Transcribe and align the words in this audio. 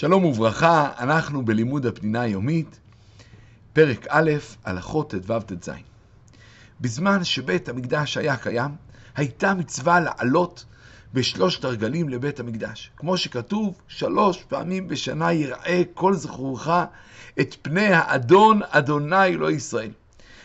שלום 0.00 0.24
וברכה, 0.24 0.92
אנחנו 0.98 1.44
בלימוד 1.44 1.86
הפנינה 1.86 2.20
היומית, 2.20 2.80
פרק 3.72 4.06
א', 4.08 4.30
הלכות 4.64 5.14
ט"ו 5.14 5.40
ט"ז. 5.40 5.70
בזמן 6.80 7.24
שבית 7.24 7.68
המקדש 7.68 8.16
היה 8.16 8.36
קיים, 8.36 8.70
הייתה 9.16 9.54
מצווה 9.54 10.00
לעלות 10.00 10.64
בשלושת 11.14 11.64
הרגלים 11.64 12.08
לבית 12.08 12.40
המקדש. 12.40 12.90
כמו 12.96 13.16
שכתוב, 13.16 13.80
שלוש 13.88 14.42
פעמים 14.42 14.88
בשנה 14.88 15.32
יראה 15.32 15.82
כל 15.94 16.14
זכורך 16.14 16.68
את 17.40 17.56
פני 17.62 17.92
האדון, 17.92 18.60
אדוני 18.68 19.24
אלוהי 19.24 19.54
ישראל. 19.54 19.90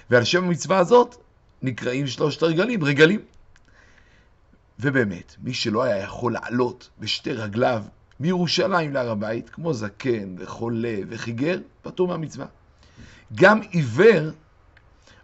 ועל 0.09 0.23
שם 0.23 0.43
המצווה 0.43 0.77
הזאת 0.77 1.15
נקראים 1.61 2.07
שלושת 2.07 2.43
הרגלים, 2.43 2.83
רגלים. 2.83 3.19
ובאמת, 4.79 5.35
מי 5.43 5.53
שלא 5.53 5.83
היה 5.83 5.97
יכול 5.97 6.33
לעלות 6.33 6.89
בשתי 6.99 7.33
רגליו 7.33 7.83
מירושלים 8.19 8.93
להר 8.93 9.11
הבית, 9.11 9.49
כמו 9.49 9.73
זקן 9.73 10.35
וחולה 10.37 10.97
וחיגר, 11.09 11.59
פטור 11.81 12.07
מהמצווה. 12.07 12.45
גם 13.35 13.61
עיוור 13.61 14.31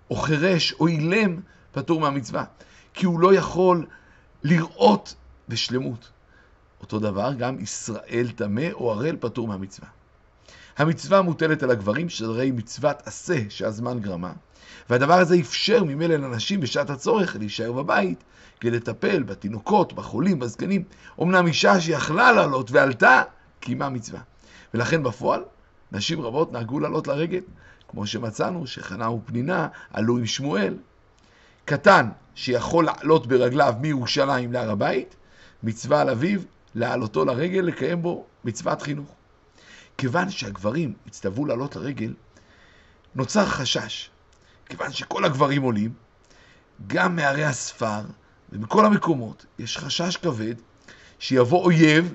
או 0.10 0.16
חירש 0.16 0.74
או 0.74 0.88
אילם 0.88 1.40
פטור 1.72 2.00
מהמצווה, 2.00 2.44
כי 2.94 3.06
הוא 3.06 3.20
לא 3.20 3.34
יכול 3.34 3.86
לראות 4.44 5.16
בשלמות. 5.50 6.10
אותו 6.82 7.00
דבר, 7.00 7.34
גם 7.34 7.60
ישראל 7.60 8.28
טמא 8.36 8.72
או 8.74 8.92
ערל 8.92 9.16
פטור 9.20 9.48
מהמצווה. 9.48 9.88
המצווה 10.78 11.22
מוטלת 11.22 11.64
על 11.64 11.72
הגברים, 11.72 12.10
שהרי 12.10 12.52
מצוות 12.52 13.02
עשה 13.06 13.38
שהזמן 13.50 14.00
גרמה, 14.00 14.32
והדבר 14.90 15.14
הזה 15.14 15.36
אפשר 15.40 15.84
ממילא 15.84 16.16
לנשים 16.16 16.60
בשעת 16.60 16.90
הצורך 16.90 17.36
להישאר 17.36 17.72
בבית 17.72 18.24
כדי 18.60 18.72
לטפל 18.72 19.24
בתינוקות, 19.24 19.94
בחולים, 19.94 20.40
בזקנים. 20.40 20.84
אמנם 21.22 21.48
אישה 21.48 21.82
שיכלה 21.82 22.32
לעלות 22.32 22.72
ועלתה, 22.72 23.22
קיימה 23.60 23.90
מצווה. 23.90 24.20
ולכן 24.74 25.04
בפועל, 25.04 25.44
נשים 25.92 26.22
רבות 26.22 26.52
נהגו 26.52 26.80
לעלות 26.80 27.08
לרגל, 27.08 27.42
כמו 27.88 28.08
שמצאנו 28.08 28.68
שחנה 28.68 29.10
ופנינה 29.10 29.68
עלו 29.94 30.18
עם 30.18 30.26
שמואל. 30.26 30.78
קטן 31.66 32.10
שיכול 32.36 32.86
לעלות 32.86 33.28
ברגליו 33.28 33.74
מירושלים 33.82 34.54
להר 34.54 34.72
הבית, 34.72 35.16
מצווה 35.64 36.02
על 36.02 36.10
אביו 36.10 36.40
לעלותו 36.76 37.26
לרגל, 37.26 37.62
לקיים 37.62 38.02
בו 38.02 38.26
מצוות 38.44 38.82
חינוך. 38.82 39.21
כיוון 40.02 40.30
שהגברים 40.30 40.94
הצטוו 41.08 41.46
לעלות 41.46 41.76
לרגל, 41.76 42.14
נוצר 43.16 43.46
חשש. 43.46 44.10
כיוון 44.66 44.92
שכל 44.92 45.26
הגברים 45.26 45.62
עולים, 45.62 45.94
גם 46.88 47.16
מערי 47.16 47.44
הספר 47.44 48.02
ומכל 48.52 48.86
המקומות 48.86 49.46
יש 49.60 49.78
חשש 49.78 50.18
כבד 50.18 50.56
שיבוא 51.20 51.64
אויב 51.66 52.14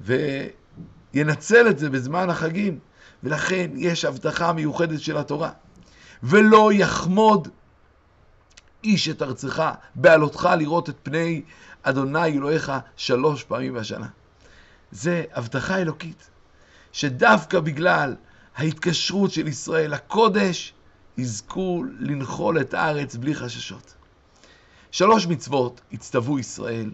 וינצל 0.00 1.68
את 1.70 1.78
זה 1.78 1.90
בזמן 1.90 2.30
החגים, 2.30 2.78
ולכן 3.22 3.70
יש 3.74 4.04
הבטחה 4.04 4.52
מיוחדת 4.52 5.00
של 5.00 5.16
התורה. 5.16 5.50
ולא 6.22 6.72
יחמוד 6.72 7.48
איש 8.84 9.08
את 9.08 9.22
ארצך 9.22 9.70
בעלותך 9.94 10.48
לראות 10.58 10.88
את 10.88 10.96
פני 11.02 11.42
אדוני 11.82 12.26
אלוהיך 12.26 12.72
שלוש 12.96 13.44
פעמים 13.44 13.74
בשנה. 13.74 14.08
זה 14.90 15.24
הבטחה 15.34 15.78
אלוקית, 15.78 16.30
שדווקא 16.98 17.60
בגלל 17.60 18.14
ההתקשרות 18.56 19.30
של 19.30 19.48
ישראל 19.48 19.90
לקודש, 19.90 20.74
יזכו 21.18 21.84
לנחול 21.98 22.60
את 22.60 22.74
הארץ 22.74 23.16
בלי 23.16 23.34
חששות. 23.34 23.94
שלוש 24.90 25.26
מצוות 25.26 25.80
הצטוו 25.92 26.38
ישראל 26.38 26.90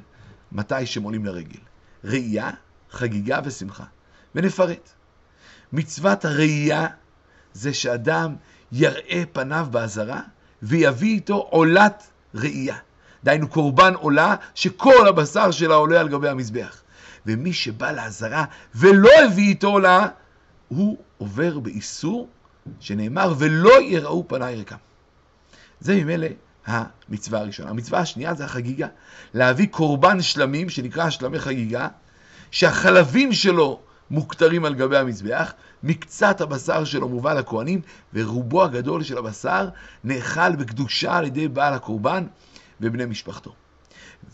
מתי 0.53 0.87
שהם 0.87 1.03
עולים 1.03 1.25
לרגל. 1.25 1.59
ראייה, 2.05 2.51
חגיגה 2.91 3.41
ושמחה. 3.45 3.85
ונפרט. 4.35 4.91
מצוות 5.73 6.25
הראייה 6.25 6.87
זה 7.53 7.75
שאדם 7.75 8.37
יראה 8.73 9.23
פניו 9.33 9.67
באזהרה 9.71 10.21
ויביא 10.63 11.15
איתו 11.15 11.37
עולת 11.37 12.11
ראייה. 12.35 12.77
דהיינו 13.25 13.49
קורבן 13.49 13.95
עולה 13.95 14.37
שכל 14.55 15.09
הבשר 15.09 15.51
שלה 15.51 15.75
עולה 15.75 16.01
על 16.01 16.09
גבי 16.09 16.29
המזבח. 16.29 16.84
ומי 17.27 17.53
שבא 17.53 17.93
לאזהרה 17.93 18.45
ולא 18.75 19.11
הביא 19.25 19.49
איתו 19.49 19.69
עולה, 19.69 20.09
הוא 20.69 20.99
עובר 21.19 21.59
באיסור 21.59 22.29
שנאמר 22.81 23.35
ולא 23.39 23.83
יראו 23.83 24.29
פניי 24.29 24.55
ריקם. 24.55 24.77
זה 25.81 25.95
ממילא 25.95 26.27
המצווה 26.67 27.41
הראשונה. 27.41 27.71
המצווה 27.71 28.01
השנייה 28.01 28.35
זה 28.35 28.45
החגיגה. 28.45 28.87
להביא 29.35 29.67
קורבן 29.67 30.23
שלמים, 30.23 30.69
שנקרא 30.69 31.11
שלמי 31.11 31.39
חגיגה, 31.39 31.89
שהחלבים 32.51 33.33
שלו 33.33 33.81
מוכתרים 34.11 34.65
על 34.65 34.75
גבי 34.75 34.97
המזבח, 34.97 35.53
מקצת 35.83 36.41
הבשר 36.41 36.85
שלו 36.85 37.09
מובא 37.09 37.35
לכהנים, 37.35 37.81
ורובו 38.15 38.65
הגדול 38.65 39.03
של 39.03 39.19
הבשר 39.19 39.69
נאכל 40.05 40.57
בקדושה 40.57 41.17
על 41.17 41.27
ידי 41.27 41.49
בעל 41.49 41.75
הקורבן 41.75 42.27
ובני 42.81 43.05
משפחתו. 43.05 43.55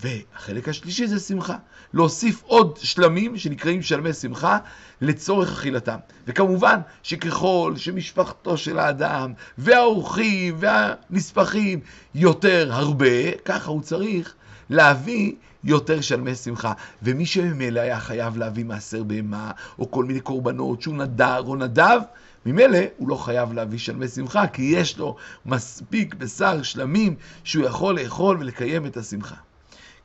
והחלק 0.00 0.68
השלישי 0.68 1.06
זה 1.06 1.18
שמחה. 1.18 1.56
להוסיף 1.94 2.42
עוד 2.46 2.78
שלמים 2.82 3.36
שנקראים 3.36 3.82
שלמי 3.82 4.12
שמחה 4.12 4.58
לצורך 5.00 5.52
אכילתם. 5.52 5.96
וכמובן 6.26 6.80
שככל 7.02 7.74
שמשפחתו 7.76 8.56
של 8.56 8.78
האדם 8.78 9.32
והאורחים 9.58 10.56
והנספחים 10.58 11.80
יותר 12.14 12.68
הרבה, 12.72 13.32
ככה 13.44 13.70
הוא 13.70 13.82
צריך 13.82 14.34
להביא 14.70 15.32
יותר 15.64 16.00
שלמי 16.00 16.34
שמחה. 16.34 16.72
ומי 17.02 17.26
שממילא 17.26 17.80
היה 17.80 18.00
חייב 18.00 18.36
להביא 18.36 18.64
מעשר 18.64 19.02
בהמה 19.02 19.50
או 19.78 19.90
כל 19.90 20.04
מיני 20.04 20.20
קורבנות 20.20 20.82
שהוא 20.82 20.96
נדר 20.96 21.42
או 21.46 21.56
נדב, 21.56 22.00
ממילא 22.46 22.78
הוא 22.96 23.08
לא 23.08 23.14
חייב 23.14 23.52
להביא 23.52 23.78
שלמי 23.78 24.08
שמחה, 24.08 24.46
כי 24.46 24.62
יש 24.62 24.98
לו 24.98 25.16
מספיק 25.46 26.14
בשר 26.14 26.62
שלמים 26.62 27.14
שהוא 27.44 27.64
יכול 27.64 28.00
לאכול 28.00 28.36
ולקיים 28.40 28.86
את 28.86 28.96
השמחה. 28.96 29.34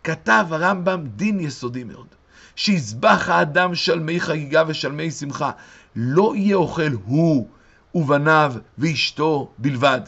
כתב 0.06 0.46
הרמב"ם 0.50 1.04
דין 1.16 1.40
יסודי 1.40 1.84
מאוד, 1.84 2.08
שיזבח 2.56 3.30
האדם 3.30 3.76
שלמי 3.76 4.20
חגיגה 4.20 4.64
ושלמי 4.68 5.12
שמחה, 5.12 5.52
לא 5.96 6.34
יהיה 6.36 6.56
אוכל 6.56 6.92
הוא 7.06 7.48
ובניו 7.96 8.54
ואשתו 8.78 9.52
בלבד. 9.58 10.02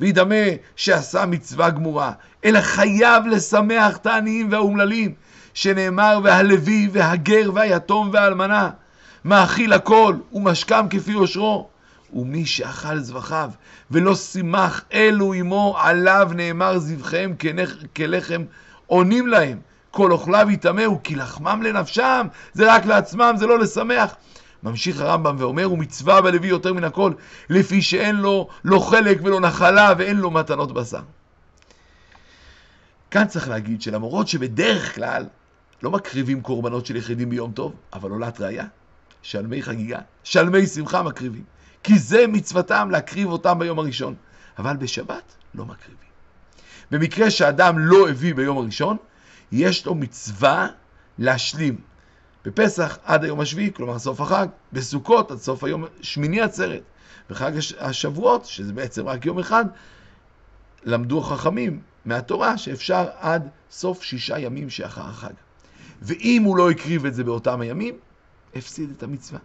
וידמה 0.00 0.34
שעשה 0.76 1.26
מצווה 1.26 1.70
גמורה, 1.70 2.12
אלא 2.44 2.60
חייב 2.60 3.26
לשמח 3.26 3.96
את 3.96 4.06
העניים 4.06 4.52
והאומללים, 4.52 5.14
שנאמר 5.54 6.20
והלוי 6.24 6.88
והגר 6.92 7.50
והיתום 7.54 8.10
והאלמנה, 8.12 8.70
מאכיל 9.24 9.72
הכל 9.72 10.16
ומשכם 10.32 10.86
כפי 10.90 11.12
יושרו. 11.12 11.68
ומי 12.12 12.46
שאכל 12.46 12.98
זבחיו 12.98 13.50
ולא 13.90 14.14
שימח 14.14 14.84
אלו 14.92 15.32
עמו, 15.32 15.76
עליו 15.78 16.30
נאמר 16.34 16.78
זבחיהם 16.78 17.34
כלחם 17.96 18.44
עונים 18.88 19.26
להם, 19.26 19.58
כל 19.90 20.12
אוכליו 20.12 20.46
יטמאו, 20.50 21.02
כי 21.02 21.16
לחמם 21.16 21.62
לנפשם, 21.62 22.26
זה 22.52 22.74
רק 22.74 22.86
לעצמם, 22.86 23.34
זה 23.38 23.46
לא 23.46 23.58
לשמח. 23.58 24.14
ממשיך 24.62 25.00
הרמב"ם 25.00 25.36
ואומר, 25.38 25.64
הוא 25.64 25.78
מצווה 25.78 26.20
בלוי 26.20 26.48
יותר 26.48 26.72
מן 26.72 26.84
הכל, 26.84 27.12
לפי 27.50 27.82
שאין 27.82 28.16
לו 28.16 28.48
לא 28.64 28.78
חלק 28.78 29.18
ולא 29.24 29.40
נחלה 29.40 29.92
ואין 29.98 30.16
לו 30.16 30.30
מתנות 30.30 30.72
בשר. 30.72 31.02
כאן 33.10 33.26
צריך 33.26 33.48
להגיד 33.48 33.82
שלמרות 33.82 34.28
שבדרך 34.28 34.94
כלל 34.94 35.26
לא 35.82 35.90
מקריבים 35.90 36.40
קורבנות 36.40 36.86
של 36.86 36.96
יחידים 36.96 37.30
ביום 37.30 37.52
טוב, 37.52 37.74
אבל 37.92 38.10
עולת 38.10 38.40
ראייה, 38.40 38.64
שלמי 39.22 39.62
חגיגה, 39.62 39.98
שלמי 40.24 40.66
שמחה 40.66 41.02
מקריבים. 41.02 41.44
כי 41.82 41.98
זה 41.98 42.26
מצוותם 42.26 42.88
להקריב 42.90 43.28
אותם 43.28 43.58
ביום 43.58 43.78
הראשון. 43.78 44.14
אבל 44.58 44.76
בשבת 44.76 45.34
לא 45.54 45.64
מקריבים. 45.64 46.07
במקרה 46.90 47.30
שאדם 47.30 47.78
לא 47.78 48.08
הביא 48.08 48.34
ביום 48.34 48.58
הראשון, 48.58 48.96
יש 49.52 49.86
לו 49.86 49.94
מצווה 49.94 50.68
להשלים. 51.18 51.76
בפסח 52.44 52.98
עד 53.04 53.24
היום 53.24 53.40
השביעי, 53.40 53.72
כלומר 53.72 53.98
סוף 53.98 54.20
החג, 54.20 54.46
בסוכות 54.72 55.30
עד 55.30 55.38
סוף 55.38 55.64
היום 55.64 55.84
שמיני 56.00 56.40
עצרת. 56.40 56.82
בחג 57.30 57.52
השבועות, 57.78 58.44
שזה 58.44 58.72
בעצם 58.72 59.08
רק 59.08 59.26
יום 59.26 59.38
אחד, 59.38 59.64
למדו 60.84 61.20
החכמים 61.20 61.80
מהתורה 62.04 62.58
שאפשר 62.58 63.08
עד 63.18 63.48
סוף 63.70 64.02
שישה 64.02 64.38
ימים 64.38 64.70
שאחר 64.70 65.06
החג. 65.08 65.32
ואם 66.02 66.42
הוא 66.44 66.56
לא 66.56 66.70
הקריב 66.70 67.06
את 67.06 67.14
זה 67.14 67.24
באותם 67.24 67.60
הימים, 67.60 67.98
הפסיד 68.54 68.90
את 68.90 69.02
המצווה. 69.02 69.40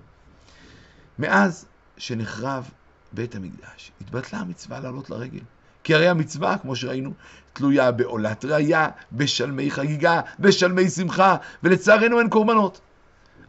מאז 1.19 1.65
שנחרב 1.97 2.69
בית 3.11 3.35
המקדש, 3.35 3.91
התבטלה 4.01 4.39
המצווה 4.39 4.79
לעלות 4.79 5.09
לרגל. 5.09 5.41
כי 5.83 5.95
הרי 5.95 6.07
המצווה, 6.07 6.57
כמו 6.57 6.75
שראינו, 6.75 7.13
תלויה 7.53 7.91
בעולת 7.91 8.45
ראייה, 8.45 8.87
בשלמי 9.11 9.71
חגיגה, 9.71 10.21
בשלמי 10.39 10.89
שמחה, 10.89 11.35
ולצערנו 11.63 12.19
אין 12.19 12.29
קורבנות. 12.29 12.81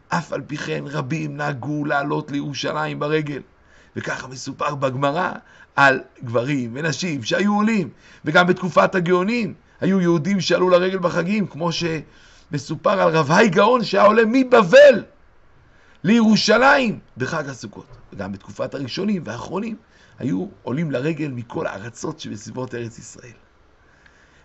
אף 0.09 0.33
על 0.33 0.41
פי 0.47 0.57
כן 0.57 0.83
רבים 0.87 1.37
נהגו 1.37 1.85
לעלות 1.85 2.31
לירושלים 2.31 2.99
ברגל. 2.99 3.41
וככה 3.95 4.27
מסופר 4.27 4.75
בגמרא 4.75 5.31
על 5.75 6.01
גברים 6.23 6.71
ונשים 6.73 7.23
שהיו 7.23 7.55
עולים, 7.55 7.89
וגם 8.25 8.47
בתקופת 8.47 8.95
הגאונים 8.95 9.53
היו 9.81 10.01
יהודים 10.01 10.41
שעלו 10.41 10.69
לרגל 10.69 10.97
בחגים, 10.97 11.47
כמו 11.47 11.69
שמסופר 11.71 13.01
על 13.01 13.09
רב 13.09 13.31
היי 13.31 13.49
גאון 13.49 13.83
שהיה 13.83 14.03
עולה 14.03 14.21
מבבל 14.25 15.03
לירושלים 16.05 16.99
בחג 17.17 17.49
הסוכות. 17.49 17.85
וגם 18.13 18.31
בתקופת 18.31 18.73
הראשונים 18.73 19.21
והאחרונים 19.25 19.75
היו 20.19 20.47
עולים 20.63 20.91
לרגל 20.91 21.27
מכל 21.27 21.67
הארצות 21.67 22.19
שבסביבות 22.19 22.75
ארץ 22.75 22.99
ישראל. 22.99 23.33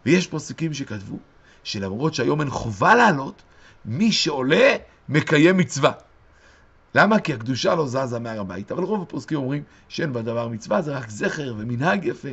ויש 0.06 0.26
פוסקים 0.26 0.74
שכתבו 0.74 1.18
שלמרות 1.62 2.14
שהיום 2.14 2.40
אין 2.40 2.50
חובה 2.50 2.94
לעלות, 2.94 3.42
מי 3.84 4.12
שעולה 4.12 4.76
מקיים 5.08 5.56
מצווה. 5.56 5.92
למה? 6.94 7.20
כי 7.20 7.34
הקדושה 7.34 7.74
לא 7.74 7.86
זזה 7.86 8.18
מהר 8.18 8.40
הבית. 8.40 8.72
אבל 8.72 8.82
רוב 8.82 9.02
הפוסקים 9.02 9.38
אומרים 9.38 9.62
שאין 9.88 10.12
בדבר 10.12 10.48
מצווה, 10.48 10.82
זה 10.82 10.96
רק 10.96 11.10
זכר 11.10 11.54
ומנהג 11.58 12.04
יפה. 12.04 12.28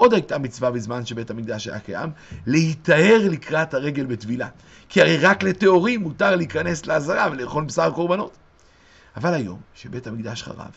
עוד 0.00 0.14
הייתה 0.14 0.38
מצווה 0.38 0.70
בזמן 0.70 1.06
שבית 1.06 1.30
המקדש 1.30 1.68
היה 1.68 1.80
קיים, 1.80 2.10
להיטהר 2.46 3.28
לקראת 3.30 3.74
הרגל 3.74 4.06
בטבילה. 4.06 4.48
כי 4.88 5.00
הרי 5.00 5.16
רק 5.16 5.42
לטהורים 5.42 6.00
מותר 6.00 6.36
להיכנס 6.36 6.86
לעזרה 6.86 7.28
ולאכול 7.32 7.64
בשר 7.64 7.90
קורבנות. 7.90 8.36
אבל 9.16 9.34
היום, 9.34 9.60
שבית 9.74 10.06
המקדש 10.06 10.42
חרב, 10.42 10.70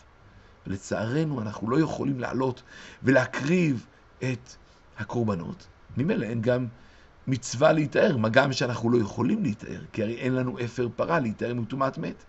ולצערנו 0.66 1.40
אנחנו 1.40 1.70
לא 1.70 1.80
יכולים 1.80 2.20
לעלות 2.20 2.62
ולהקריב 3.02 3.86
את 4.18 4.54
הקורבנות, 4.98 5.66
ממילא 5.96 6.24
אין 6.24 6.40
גם 6.40 6.66
מצווה 7.26 7.72
להיטהר, 7.72 8.16
מה 8.16 8.28
גם 8.28 8.52
שאנחנו 8.52 8.90
לא 8.90 8.98
יכולים 8.98 9.42
להיטהר, 9.42 9.80
כי 9.92 10.02
הרי 10.02 10.14
אין 10.14 10.34
לנו 10.34 10.58
אפר 10.64 10.88
פרה 10.96 11.20
להיטהר 11.20 11.54
מטומאת 11.54 11.98
מת. 11.98 12.24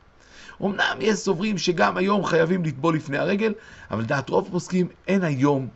אמנם 0.61 0.97
יש 0.99 1.15
סוברים 1.15 1.57
שגם 1.57 1.97
היום 1.97 2.25
חייבים 2.25 2.63
לטבול 2.63 2.95
לפני 2.95 3.17
הרגל, 3.17 3.53
אבל 3.91 4.05
דעת 4.05 4.29
רוב 4.29 4.49
פוסקים 4.51 4.87
אין 5.07 5.23
היום 5.23 5.69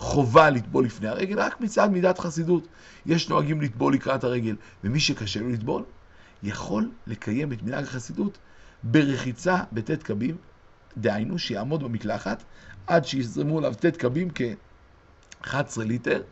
חובה 0.00 0.50
לטבול 0.50 0.84
לפני 0.84 1.08
הרגל, 1.08 1.40
רק 1.40 1.60
מצד 1.60 1.90
מידת 1.92 2.18
חסידות. 2.18 2.68
יש 3.06 3.28
נוהגים 3.28 3.60
לטבול 3.60 3.94
לקראת 3.94 4.24
הרגל, 4.24 4.56
ומי 4.84 5.00
שקשה 5.00 5.40
לו 5.40 5.48
לטבול, 5.48 5.84
יכול 6.42 6.90
לקיים 7.06 7.52
את 7.52 7.62
מנהג 7.62 7.84
החסידות 7.84 8.38
ברחיצה 8.82 9.58
בט' 9.72 10.02
קבים, 10.02 10.36
דהיינו 10.96 11.38
שיעמוד 11.38 11.82
במקלחת 11.82 12.42
עד 12.86 13.04
שיזרמו 13.04 13.58
עליו 13.58 13.74
ט' 13.74 13.96
קבים 13.96 14.28
כ-11 14.34 15.82
ליטר, 15.84 16.22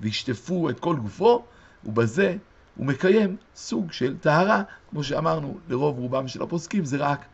וישטפו 0.00 0.70
את 0.70 0.80
כל 0.80 0.96
גופו, 0.96 1.44
ובזה 1.84 2.36
הוא 2.76 2.86
מקיים 2.86 3.36
סוג 3.54 3.92
של 3.92 4.16
טהרה, 4.18 4.62
כמו 4.90 5.04
שאמרנו, 5.04 5.58
לרוב 5.68 5.98
רובם 5.98 6.28
של 6.28 6.42
הפוסקים 6.42 6.84
זה 6.84 6.96
רק 6.96 7.24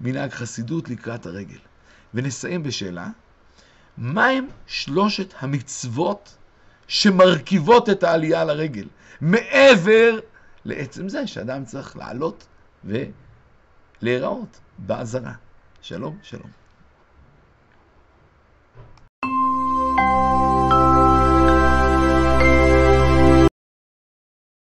מנהג 0.00 0.30
חסידות 0.30 0.88
לקראת 0.88 1.26
הרגל. 1.26 1.58
ונסיים 2.14 2.62
בשאלה, 2.62 3.08
מהם 3.98 4.46
שלושת 4.66 5.34
המצוות 5.38 6.36
שמרכיבות 6.88 7.88
את 7.88 8.02
העלייה 8.02 8.44
לרגל, 8.44 8.88
מעבר 9.20 10.18
לעצם 10.64 11.08
זה 11.08 11.26
שאדם 11.26 11.64
צריך 11.64 11.96
לעלות 11.96 12.46
ולהיראות 12.84 14.60
באזהרה. 14.78 15.34
שלום, 15.82 16.18
שלום. 16.22 16.59